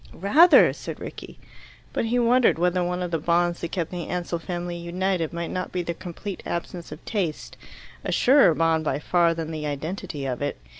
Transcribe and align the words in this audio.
"Rather!" 0.17 0.73
said 0.73 0.99
Rickie. 0.99 1.37
But 1.93 2.05
he 2.05 2.17
wondered 2.17 2.57
whether 2.57 2.83
one 2.83 3.03
of 3.03 3.11
the 3.11 3.19
bonds 3.19 3.61
that 3.61 3.71
kept 3.71 3.91
the 3.91 4.07
Ansell 4.07 4.39
family 4.39 4.75
united 4.75 5.31
might 5.31 5.51
not 5.51 5.71
be 5.71 5.83
their 5.83 5.93
complete 5.93 6.41
absence 6.43 6.91
of 6.91 7.05
taste 7.05 7.55
a 8.03 8.11
surer 8.11 8.55
bond 8.55 8.83
by 8.83 8.97
far 8.97 9.35
than 9.35 9.51
the 9.51 9.67
identity 9.67 10.25
of 10.25 10.41
it. 10.41 10.57